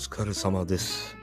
[0.00, 1.14] 疲れ様です。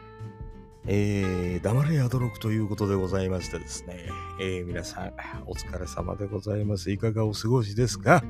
[0.86, 4.08] えー、黙れやどろくということでございましてですね、
[4.40, 5.14] えー、皆さん、
[5.48, 6.92] お疲れ様でございます。
[6.92, 8.24] いかがお過ごしですか？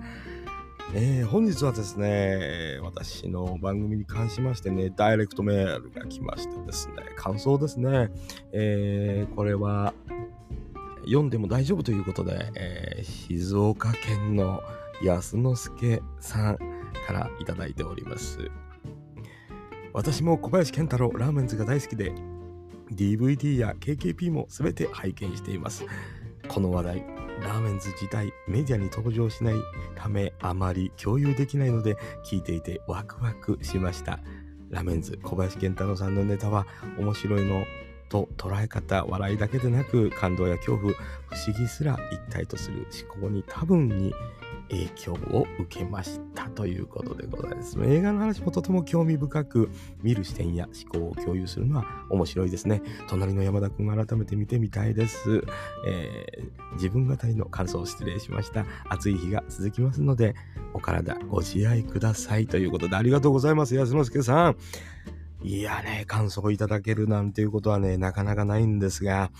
[0.95, 8.09] えー、本日はですね、私の番組に関しましてね、ダイレクトメールが来ましてですね、感想ですね、
[8.53, 9.93] えー、これは
[11.03, 14.63] 読んでも大丈夫ということで、えー、静岡県の
[15.03, 16.57] 安之助さん
[17.05, 18.49] からいただいております。
[19.97, 22.13] 私も小林健太郎ラーメンズが大好きで
[22.91, 25.87] DVD や KKP も全て拝見しています。
[26.47, 27.05] この話題
[27.41, 29.55] ラーメンズ自体メディアに登場しない
[29.95, 34.19] ためあまり共有できないので聞いていてワクワクしました。
[34.69, 36.67] ラーメンズ小林健太郎さんのネタは
[36.99, 37.65] 面白いの。
[38.09, 40.97] と捉え方笑いだけでなく感動や恐怖不
[41.47, 44.13] 思議すら一体とする思考に多分に
[44.69, 47.77] 影響を受けましたということでございます。
[47.83, 49.69] 映画の話もとても興味深く
[50.01, 52.81] 見る視点や思考を共有するのは面白いですね。
[53.07, 55.43] 隣の山田くん改めて見てみたいです。
[55.87, 58.65] えー、自分語りの感想を失礼しました。
[58.89, 60.35] 暑い日が続きますので、
[60.73, 63.75] お体ご自愛くださいということでありがとうございます。
[63.75, 64.57] 安之助さん。
[65.49, 69.31] いやね、感想いただけるなんていうことはね、なかなかないんですが、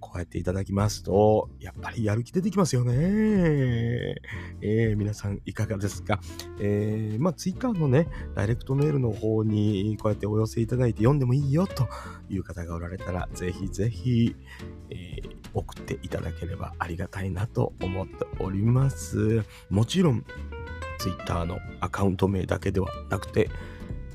[0.00, 2.94] こうやっていただきますと、やっぱりやる気出てきますよね。
[4.62, 6.18] えー、皆さんいかがですか？
[6.60, 11.86] えー、まあ、ツイッターのね、ダイレクトメールの方にこうやってお寄せいただいて読んでもいいよと
[12.30, 14.34] いう方がおられたら、ぜひぜひ、
[14.88, 19.44] えー、送っていただければありがたいなと思っております。
[19.68, 20.24] もちろん、
[20.96, 23.50] ツイッターのアカウント名だけではなくて、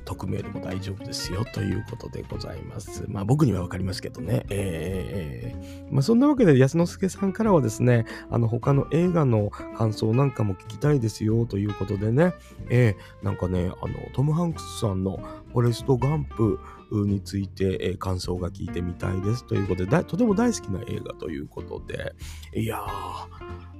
[0.09, 3.05] 匿名でも大丈夫ですよということでございます。
[3.07, 4.43] まあ僕にはわかりますけどね。
[4.49, 12.33] えー、まあそんなわけで安之助さんからはですね、あの他の映画の感想なんかも聞きたいですよということでね、
[12.69, 15.17] えー、なんかね、あのトム・ハンクスさんの
[15.53, 16.59] フォレスト・ガンプ
[16.91, 22.15] について、えー、感想が聞いてみたいですということで、とても大好きな映画ということで、
[22.55, 22.89] いやー、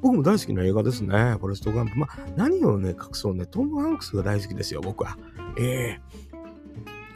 [0.01, 1.09] 僕も大好きな映画ですね、
[1.39, 1.97] フォレスト・ガンプ。
[1.97, 5.17] まあ何をね、隠そうね、トム・ハンクスが大好きですよ、僕は。
[5.57, 6.28] ええー、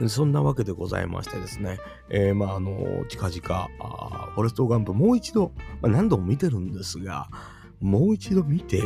[0.07, 7.29] そんなわけでございましてですね、えー、まああの近々あフォレスト・ガンプもう一度、まあ、何度も見てるんですが
[7.79, 8.81] もう一度見て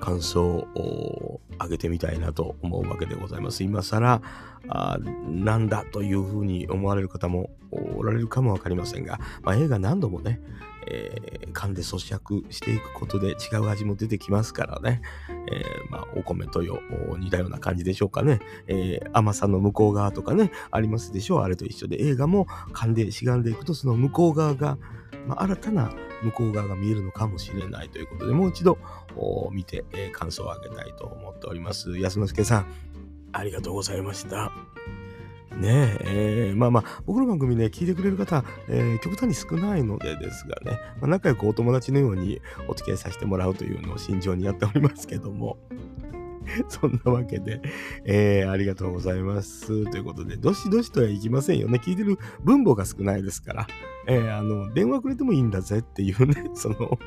[0.00, 3.64] 感想を上げてみたいなと思うわけでございます。
[3.64, 4.22] 今更
[4.68, 10.40] あなんだというふうに思われる方もおられるかもわかりませんが、まあ、映画何度もね
[10.90, 16.80] えー、噛んで咀嚼していくことで違う味も出てきますからね、えー、まあ、お米とよ
[17.18, 21.42] 似たような感じでしょうかね、えー、甘さの向こう側とかねありますでしょう。
[21.42, 24.78] あれと一緒で映画も噛んでしがんでいくとその向こう側が、
[25.26, 28.78] まあ、新たな向こう側が見えるのかもしれないということでもう一度
[29.52, 31.98] 見て、え感想をあげたいと思っております。
[31.98, 32.66] 安之助さん
[33.32, 34.50] ありがとうございました。
[35.58, 45.58] ねえ、ー、まあまあ、僕の番組ね、聞いてくれる方、えー、極端に少ないのでですがね、まあ、仲良くお友達のようにお付き合いさせてもらうというのを心情にやっておりますけども、
[46.68, 47.60] そんなわけで、
[48.04, 49.90] えー、ありがとうございます。
[49.90, 51.80] ということで、どしどしとはいきませんよね。
[51.82, 53.66] 聞いてる分母が少ないですから、
[54.06, 56.98] えー、あの、電話くれてもいいんだぜっていうね、その、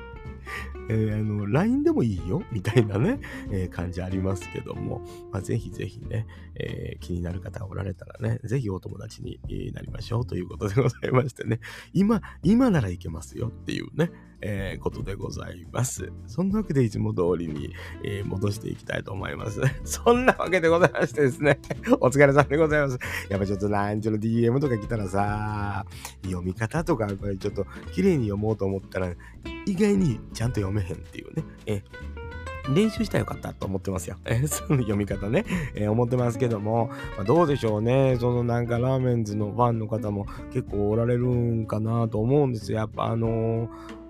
[0.89, 3.19] えー、あの、LINE でもいいよ、みたいなね、
[3.51, 9.39] えー、感じありますけども、まあ、ぜひぜひね、えー、気になる方がおられたらね、ぜひお友達に
[9.73, 11.59] なりましょうということでございましてね、
[11.93, 16.11] 今、今ならいけますよっていうね、えー、ことでございます。
[16.27, 17.73] そんなわけでいつも通りに、
[18.03, 19.61] えー、戻していきたいと思います。
[19.85, 21.59] そんなわけでございましてですね、
[21.99, 22.99] お疲れ様でございます。
[23.29, 25.85] やっぱちょっとランチの DM とか来たらさ、
[26.23, 29.13] 読み方とかやっぱりちょっと綺麗に読もうと思ったら、
[29.71, 31.43] 意外にちゃんと読めへんっていうね。
[31.65, 31.83] え
[32.75, 34.17] 練習したらよかったと思ってますよ。
[34.25, 38.17] え その読み方ね、えー、思ってますけども、まあ、どうでしょうね。
[38.19, 42.79] そのなんかラーメンズのファンの方も結構おられるんかなと思うんですよ。
[42.79, 44.00] やっぱあのー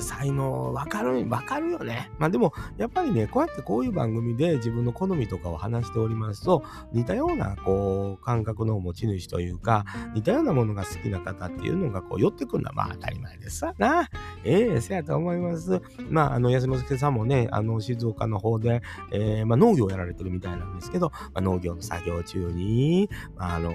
[0.00, 2.10] 才能わかる、わかるよね。
[2.18, 6.62] まあでも、やっぱりね、こうやってこういう番組で自分の好みとかを話しておりますと、
[6.92, 14.08] 似たような、こう、感覚の持ち主というか、似たようなものが好きな方っていうのが、こう、寄ってくるのは、まあ当たり前ですさな。
[14.44, 15.80] ええー、せやと思います。
[16.10, 18.82] まあ、あの、安之助さんもね、あの、静岡の方で、
[19.12, 23.74] えー、まあ農業をやられてるみたいなんですけど、まあ、農業の作業中に、まあ、あの、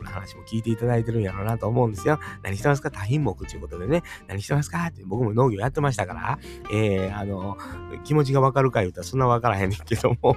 [0.00, 2.18] 僕の話も聞いていただいてるんやろうなと思うんですよ。
[2.42, 2.90] 何してますか？
[2.90, 4.02] 多品目ということでね。
[4.28, 4.86] 何してますか？
[4.86, 6.38] って僕も農業やってましたから、
[6.72, 7.58] えー、あの、
[8.04, 10.36] 気持ちがわかるか言うたらそんなわからへんねんけども。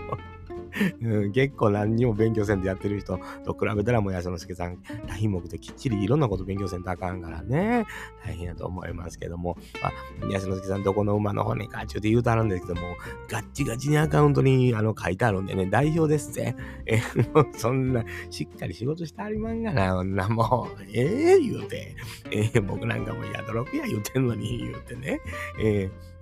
[1.01, 4.77] うん、結構何にも勉強せんでやってる人と比べたらもう安之助さん
[5.07, 7.85] 大品目できっちりいろんなこと勉強せんとあかんからね。
[8.25, 12.95] 大変やと思いますけども、まあ、安之助さんどこの馬の骨かちゅうて言うとあるんですけども
[13.27, 17.01] ガッチガチにアカウントにあの書いてあるんでね代表ですってえ
[17.33, 21.95] もう そんなしっかり仕事してありまんがな女もうええー、言うて、
[22.31, 25.19] えー、僕なんかもやどろくや言うてんのに言うてね。
[25.59, 26.13] えー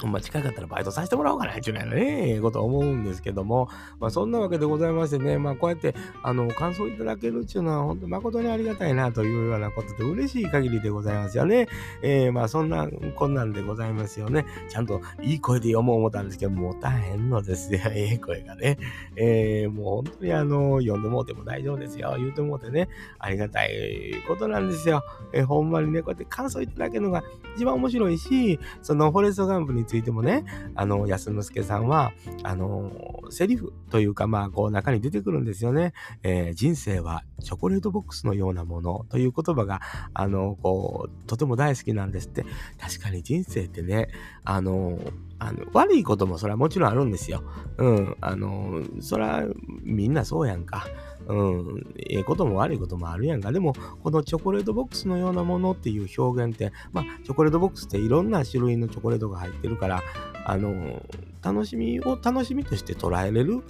[0.00, 3.68] ほんま近かったらバイトさせてもらおうかな、っていうのはね、ええこと思うんですけども、
[4.00, 11.68] まあそんなわけでございましてね、まあこうやって、あの、感想いただけるっていうのは本当誠にありがたいなというようなことで嬉しい限りでございますよね。
[12.02, 14.46] えー、まあそんな、こんなんでございますよね。
[14.68, 18.78] ちゃんといい声で読もう思ったんですけど、もう大変のですよ、 ええ声がね。
[19.16, 22.88] えー、もう本当にあの、読んでもうても大丈夫ですよ、言うてもうてね、
[23.18, 25.02] ありがたいことなんですよ。
[25.32, 27.22] えー、ほんまにね、こうやって感想いただけるのが
[27.56, 30.44] 一番面白いし、そのフォレストガンプにについてもね、
[30.74, 32.90] あの、安之助さんは、あの、
[33.30, 35.92] セリフというか、まあ、こう中に出てくるんですよね。
[36.22, 39.80] えー、人生はチョコレートボックスのようなものという言葉が、
[40.14, 42.44] あの、こう、とても大好きなんですって。
[42.80, 44.08] 確かに人生ってね、
[44.44, 44.98] あの、
[45.38, 47.42] あの悪いこともそれはもちろんあるんですよ。
[47.76, 48.16] うん。
[48.20, 49.42] あの、それは
[49.82, 50.86] みんなそうやんか。
[51.26, 53.52] うん、ええことも悪いこともあるやんか。
[53.52, 60.02] でも、このチョコレートボックスのようなものっていう表現って、まあ、チョコレートボックスっていろんな種類のチョコレートが入ってるから、
[60.44, 61.02] あの、
[61.42, 63.60] 楽しみを楽しみとして捉えれる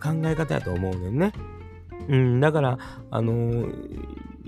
[0.00, 1.32] 考え方やと思うねんね。
[2.08, 2.78] うん、だから、
[3.10, 3.68] あの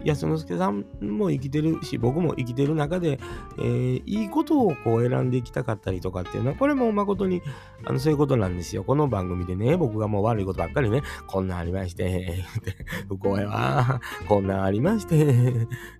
[0.05, 3.19] 安之助さんも生きてるし、僕も生きてる中で、
[3.59, 7.43] えー、いいことをこう選んでいきたかったりとかっていうのは、これも誠に
[7.85, 8.85] あのそういうことなんですよ。
[8.85, 12.45] この番組でね、僕がもう悪いことばっかりね、こんなありまして、
[13.09, 15.17] 不幸やわ、こんなありまして、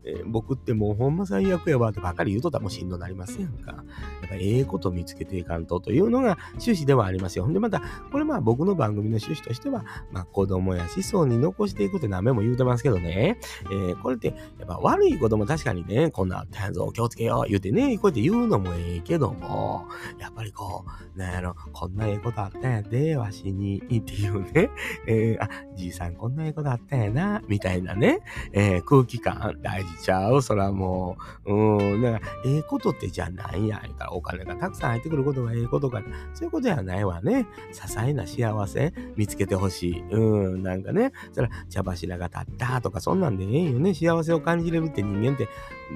[0.05, 3.73] えー、僕ってもうほんま最悪やわってばっかり言うとたもしんどなりますやんか。
[3.73, 7.45] やっぱええこと見つけていかんとというのが趣旨ではありますよ。
[7.45, 14.35] ほんでまた、これまあ僕の番組の趣旨としては、まあ子供や子孫に残していくって何べも言うてますけどね、えーこれって、や
[14.65, 19.87] っぱ悪いことも確かにね、こんなあったんぞ、気をつけよう、言うてね、こうやって言うのもええけども、
[20.19, 20.85] やっぱりこ
[21.15, 24.71] う、なんやろ、こんなええことあったんやで、わしに、っていうね、
[25.07, 25.49] えー、あ、
[25.81, 28.21] じいさんこんなええことあったんやな、みたいなね、
[28.53, 31.17] えー、空気感大事ちゃう、そらも
[31.47, 36.03] う、うん、だか、ええことってじゃなんや、言うたらお金がたくさん入ってくることがええことか、
[36.35, 37.47] そういうことやないわね。
[37.73, 40.01] 些細な幸せ見つけてほしい。
[40.11, 45.49] うん、なんかね、そら、茶柱が立ったとか、そんなんでええよね、幸せを感じれるって人間って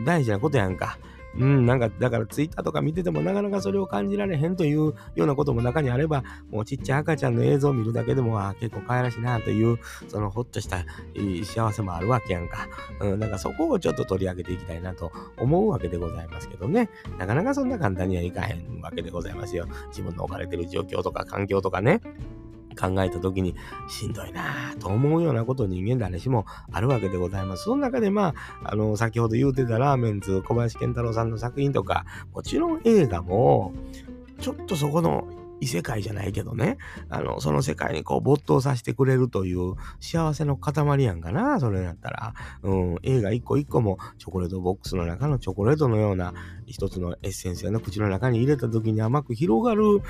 [0.05, 0.99] 大事なことやんか。
[1.39, 9.79] うん、なんか、だからツイッターとか見ててもなかなかそれを感じられへんというようなことも中にあれば、もうちっちゃい赤ちゃんの映像を見るだけでも、あ結構可愛らしいなという、
[10.09, 10.85] そのほっとした
[11.45, 12.69] 幸せもあるわけやんか。
[13.01, 16.89] うん、だかそこをちょっと取り上げていきたいなと思うわけでございますけどね。
[17.19, 19.67] なかなかそんな簡単にはいかへんわけでございますよ。
[19.89, 22.01] 自分の置かれてる状況とか環境とかね。
[22.75, 23.55] 考えた時に
[23.88, 27.65] しんどいなぁと思うようなこと人間誰しもあるわけでございます。
[27.65, 33.73] その中でまあ、あの、先ほど言うてたラーメンズ小林健太郎さんの作品とか、もちろん映画も、
[34.41, 35.26] ちょっとそこの
[35.61, 36.79] 異世界じゃないけどね、
[37.09, 42.35] あの、その世界にこう没頭させてくれるという幸せの塊やんかな、それだったら。
[42.62, 46.35] うん、映画一個一個もチョコレートボックスの中のチョコレートのような
[46.67, 50.01] 一つのエッセンスやの口の中に入れた時に甘く広がる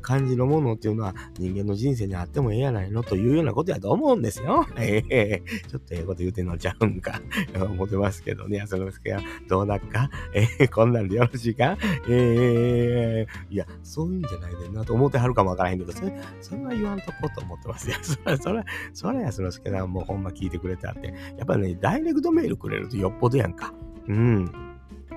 [0.00, 4.66] 感じのものっていうのは人間の人生にあってもええやないのというようなことやと思うんですよ。
[4.78, 7.20] ええー、ちょっとええこと言うてんのちゃうんか。
[7.60, 10.10] 思ってますけどね、そのすけはどうだっか？
[10.32, 11.76] ええー、こんなんでよろしいか？
[12.08, 17.96] ええー、いや、そういうんじゃないでなと思ってはるかもわからへんけど、それ、それは言わんとこうと思ってますよ。
[18.00, 18.64] それ、それ、
[18.94, 23.74] それやそのすけさんもうほんま聞いてくれてあって、やっぱね、ダイレクトメールくれるとよっぽどやんか。
[24.08, 24.67] うん。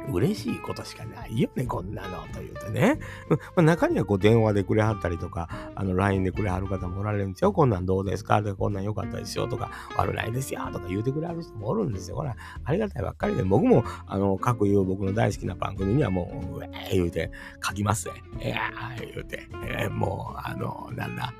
[0.10, 3.00] 嬉しいことしかないよね、こんなの、と言うてね。
[3.30, 7.52] まあ、中にはこう電話でくれはったりとか、あの、LINE でくれはる方もおられるんですよ。
[7.54, 8.42] こんなんどうですか？
[8.58, 12.16] こんなん良かったですよとか、悪ないですよとか言うてくれはる人もおるんですよ。
[12.18, 17.32] ほら、ありがたいばっかりで、僕も、あの、各言う僕の大好きな番組にはもう、うえー言うて
[17.66, 18.14] 書きますね。
[18.40, 21.34] えー言うて、えー、もう、あの、なんだ、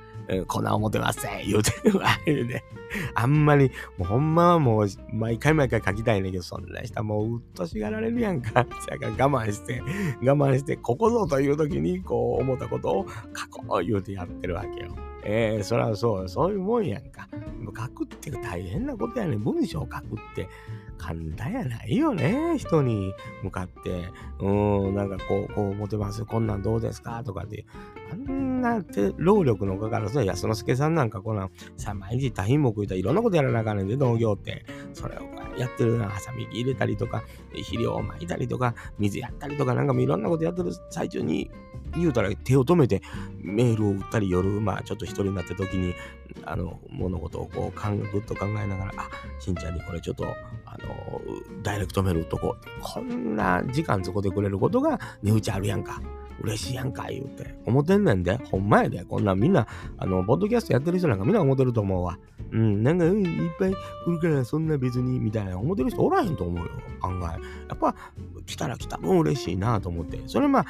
[0.48, 1.48] 粉を持てません。
[1.48, 2.08] 言うてるわ。
[2.26, 2.64] 言うて。
[3.16, 8.52] あんまり、もうほんまはもう、毎回毎回書きたいねんけど、そんな人はもううっとしがられるやんか。
[8.54, 9.82] だから我慢して、
[10.22, 14.96] 我慢して、ここぞという時に、こう、思ったことを書こう言うてやってるわけよ。
[15.24, 17.28] ええー、そりゃそう、そういうもんやんか。
[17.66, 19.44] 書くって大変なことやねん。
[19.44, 20.00] 文章書くっ
[20.36, 20.48] て
[20.98, 22.58] 簡単やないよね。
[22.58, 23.14] 人に
[23.44, 24.10] 向かって。
[24.40, 24.52] う
[24.92, 26.26] ん、なんかこう、こう思ってます。
[26.26, 27.66] こんなんどうですかとかで。
[28.12, 34.66] あんなって労力のかかる、安之助さんなんかこんなん、さ、毎日多品目いたいろんなことやらなあかんねんで、農業って。
[34.94, 41.52] それをやってるな、ハサミ入れたりとか、肥料をまいたりとか、水やったりとか、なんかもいろんなことやってる最中に、
[41.98, 43.02] 言うたら手を止めて
[43.42, 45.94] メールを打ったり夜、まあちょっと一人になった時に、
[46.46, 50.26] あの、物事をこう、ぐっと考えながら、あ、しんちゃんにこれちょっと、
[50.66, 51.22] あの、
[51.64, 52.66] ダイレクトメール打っとこう。
[52.82, 56.02] こんな時間使ってくれることが値打ちあるやんか。
[56.42, 57.56] 嬉しいやんか、言うて。
[57.66, 58.38] 思ってんねんで。
[58.38, 59.04] ほんまやで。
[59.04, 59.68] こんなみんな、
[59.98, 62.18] あの、ポッドキャストやってる人なんかみんな思ってると思うわ。
[62.52, 63.74] うん、なんか、うん、いっぱい
[64.06, 66.72] 来るからそんな別に、みたいな思ってる人おらへんと思うよ。
[67.02, 67.40] 案外。
[67.70, 67.96] やっぱ、
[68.46, 70.20] 来たら来た分嬉しいなと思って。
[70.28, 70.66] それまあ、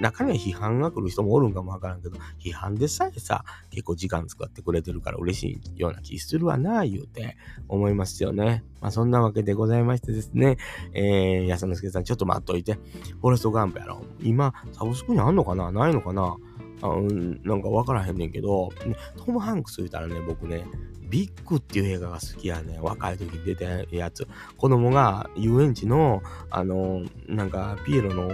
[0.00, 7.36] 中には批判が来る人もおるんかもわからんけど、批判でさえさ、結構時間使ってくれてるから嬉しいような気するわな、言うて
[7.68, 8.64] 思いますよね。
[8.80, 10.56] まあそんなわけでございましてですね、
[10.92, 12.74] えー、安之助さんちょっと待っといて、
[13.20, 14.02] フォレストガンプやろ。
[14.20, 15.70] 今、サブスクにあんのかな？
[15.72, 16.36] ないのかな？
[16.82, 18.70] うん、なんかわからへんねんけど、
[19.16, 20.66] トム・ハンクス言うたらね、僕ね、
[21.08, 22.78] ビッグっていう映画が好きやね。
[22.80, 24.26] 若い時に出たやつ。
[24.56, 28.28] 子供が遊園地の、あの、なんか、ピエロの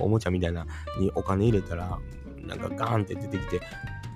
[0.00, 0.66] おもちゃみたいな
[0.98, 1.98] にお金入れたら、
[2.46, 3.60] なんかガーンって出てきて、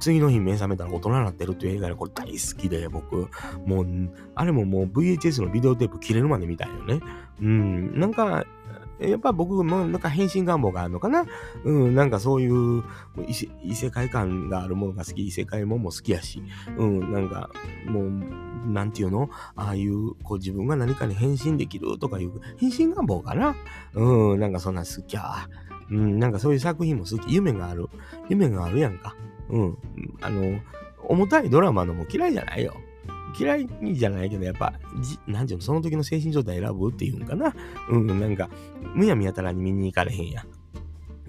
[0.01, 3.29] 次の日目覚めたら大人になってるっていう映画でこれ大好きで、僕。
[3.67, 3.87] もう、
[4.35, 7.01] あれももう VHS のビデオテープ切れるまで見たいよね。
[7.41, 7.99] うん。
[7.99, 8.45] なんか、
[9.01, 11.25] やっぱ僕もなんか変身願望があるのかな？
[11.65, 12.83] うん、なんかそういう
[13.63, 16.43] 異世界観があるものが好き、異世界もも好きやし、
[16.77, 17.51] うん、なんか
[17.87, 19.31] もう、なんていうの？
[19.55, 23.55] ああいう、こう自分が何かに変身できるとかいう変身願望かな？
[23.95, 25.49] うん、なんかそんな好きや。
[25.91, 27.33] うん、なんかそういう作品も好き。
[27.33, 27.89] 夢がある。
[28.29, 29.17] 夢があるやんか。
[29.49, 29.79] うん。
[30.21, 30.61] あの、
[31.05, 32.75] 重たいドラマのも嫌いじゃないよ。
[33.37, 34.75] 嫌いじゃないけど、やっぱ、
[35.27, 37.55] なんていうの、その時の精神状態選ぶっていうんかな。
[37.91, 38.49] うん、なんか、
[38.95, 40.47] むやみやたらに見に行かれへんやん。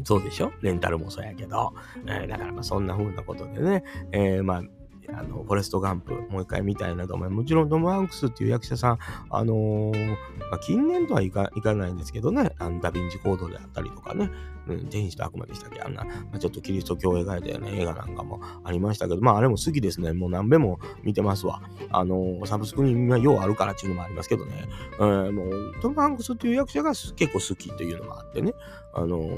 [0.03, 0.51] そうでしょ？
[0.61, 1.73] レンタルもそうやけど。
[2.05, 4.63] えー、だからそんな風なことでね、えー、まあ、
[5.11, 7.29] あの、フォレストガンプ、もう一回見たいなと思い。
[7.29, 10.07] もちろん、トム・ハンクスっていう役者さん、あのー、
[10.51, 14.29] まあ、近年とはいかいかないんですけどね、あのダヴィンチコードであったりとかね、
[14.69, 15.81] うん、天使と悪魔でしたっけ？
[15.81, 20.13] あんな、まあ、ちょっとキリスト教を描いたような映画なんかもありましたけど、まあ、あれも好きですね。
[20.13, 21.61] もう何べも見てますわ。
[21.91, 24.65] あの、サブスクにはようあるからっていうのもありますけどね、
[24.99, 28.53] えー、もう、トム・ハンクスっていう役者が結構好きというのもあってね、
[28.93, 29.29] あの、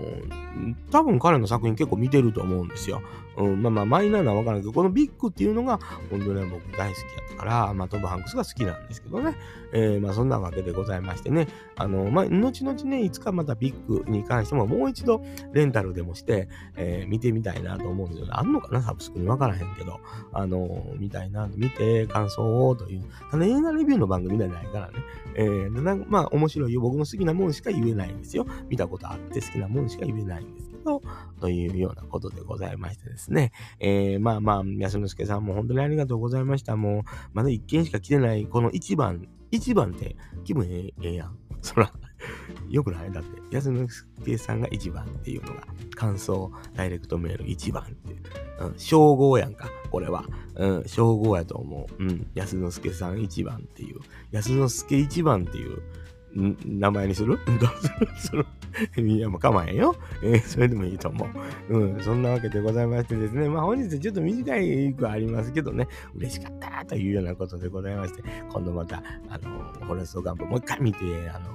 [0.92, 3.02] 多分彼の作品結構見てると思うんですよ。
[3.38, 9.36] うん、まあまあ、マイナーなわからんけど、このビッグっていうのが、本当に僕大好きやったから、まあ、トム・ハンクスが好きなんですけどね。
[9.74, 11.48] えー、まあ、そんなわけでございましてね。
[11.78, 15.21] あの、まあ、後々ね、いつかまたビッグに関しても、もう一度
[15.54, 18.28] レンタルでもして、えー、見てみたいなと思うんですよ。
[18.32, 18.82] あんのかな？
[18.82, 20.00] サブスクにわからへんけど。
[20.34, 23.04] あの、見たいな、見て、感想をという。
[23.30, 24.94] ただ映画レビューの番組じゃないからね。
[25.36, 26.82] えー、なんまあ、面白いよ。
[26.82, 28.46] 僕の好きなもんしか言えないんですよ。
[28.70, 31.02] 見たことあって好きなもんしか言えないんですけど、
[31.40, 33.52] というようなことでございましてですね。
[33.80, 36.76] えー、まあまあ、安之助さんも本当にありがとうございました。
[36.76, 41.38] もう、まだ一件しか来てない、この1番、1番って気分ええやん。
[41.62, 41.92] そら、
[42.70, 43.12] よくない？
[43.12, 43.88] だって、安之
[44.20, 45.64] 助さんが1番っていうのが、
[45.96, 48.14] 感想、ダイレクトメール1番って、
[48.60, 50.26] うん、称号やんか、これは。
[50.56, 52.04] うん、称号やと思う。
[52.04, 54.00] うん、安之助さん1番っていう、
[54.32, 55.82] 安之助1番っていう、
[56.34, 57.38] ん名前にする？
[57.60, 58.46] どうする？
[59.06, 59.94] いや、もう構えんよ。
[60.24, 61.28] えー、それでもいいと思
[61.70, 61.78] う。
[61.78, 63.50] うん、そんなわけでございましてですね。
[63.50, 71.50] まあ本日ちょっと短い句ありますけどね、嬉しかったというようなことでございまして、今度また、あの、フォレストガンプもう一回見て、あの、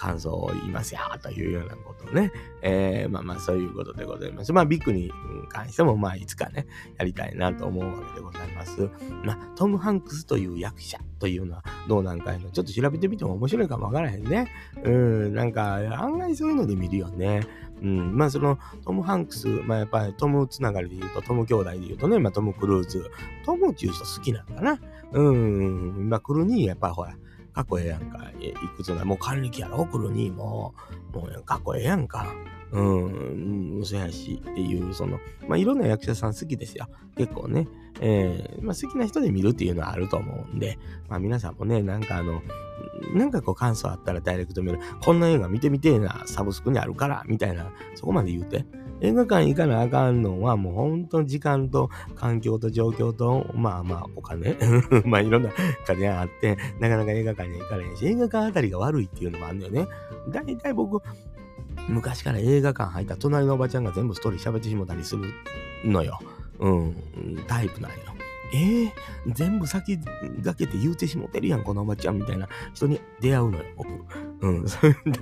[0.00, 2.32] 感想を言いますよ、というようなことね。
[2.62, 4.52] えー、まあまあそういうことでございます。
[4.52, 5.12] まあビッグに
[5.50, 6.66] 関しても、まあいつかね、
[6.96, 8.88] やりたいなと思うわけでございます。
[9.22, 14.50] まあ、トム・ハンクスという役者というのはどうなんかいの、ちょっと調べてみても面白いかもわからへんね。
[14.82, 17.46] うん、なんか案外そういうので見るよね。
[17.82, 23.10] うん、まあそのトム・ハンクス、まあやっぱりトムつながりで言うと、トム兄弟で言うとね、まあトム・クルーズ、
[23.44, 24.80] トムっていう人好きなのかな。
[25.12, 27.14] うん、まあクルニーやっぱほら、
[27.52, 28.30] かっこええやんか。
[28.40, 30.74] いくつな、もう還暦やろ、クルニーも。
[31.12, 32.32] もうかっこええやんか。
[32.72, 36.88] うん、そやしっていう、その、まあ、いろんな役者さん好きですよ。
[37.16, 37.66] 結構ね。
[38.00, 40.78] えー、まあ、好きな人で見るっていうのはあると思うんで、
[41.08, 42.42] まあ、皆さんもね、なんかあの、
[43.12, 44.78] なんかこう感想あったらダイレクト見る。
[45.02, 48.64] こんな映画見てみてえな、サブスクにあるから、みたいな、そこまで言うて。
[49.00, 54.56] 映画館行かなあかんのはもう本当に時間と環境と状況と、まあまあお金
[55.04, 55.50] まあいろんな
[55.86, 59.86] 金があって、なかなか映画館には行かれへんし、映画館あたりが悪いっていうのもあるんだよね。
[60.28, 61.02] だいたい僕、
[61.88, 65.24] 昔から映画館入った隣のおばちゃんが全部ストーリー喋ってしもたりする
[65.84, 66.18] のよ。
[66.58, 66.94] うん、
[67.46, 67.96] タイプなんよ。
[68.52, 68.90] えー、
[69.28, 73.88] 全部先駆けて言うてしもてるやん、このおばちゃんみたいな人に出会うのよ、僕。
[74.42, 74.64] うん、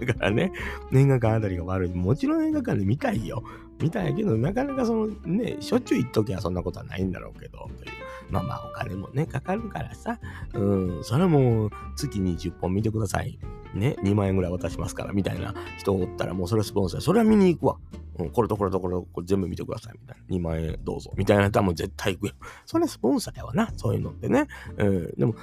[0.06, 0.52] だからね、
[0.92, 1.90] 映画館あたりが悪い。
[1.90, 3.42] もちろん映画館で見たいよ。
[3.80, 7.90] 見たいけど、なかなかそのね、しょっちゅう行っときゃそんなことはないんだろうけど、という。
[8.30, 10.18] まあまあお金もね、かかるからさ、
[10.54, 13.38] うん、それはもう月20本見てください。
[13.74, 17.76] ね、2万円ぐらい渡しますから、みたいな人おったら、もうそれスポンサー、それは見に行くわ。
[18.18, 20.36] うん、これとこれとこれこれ全部見てください、みたいな。
[20.36, 22.34] 2万円どうぞ、みたいな人はもう絶対行くよ。
[22.66, 24.48] それスポンサーやわな、そういうのってね。
[24.76, 25.34] うん、でも、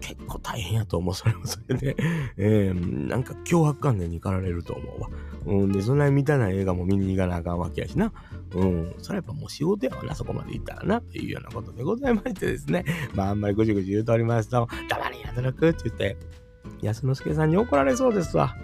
[0.00, 1.96] 結構大変やと思う、それもそれで。
[2.36, 5.08] えー、なんか脅迫観念に駆られると思うわ。
[5.46, 8.12] うん、で、そんなに見たない映画も見に行かなあかんわけやしな。
[8.54, 12.84] うん、それやっぱもう仕事やわな、そこまで行ったらな、というようなことでございましてですね。
[13.14, 16.16] まあ、あんまりぐじぐじ言うとおりますと、黙れやどろくって言って、
[16.82, 18.56] 安之助さんに怒られそうですわ。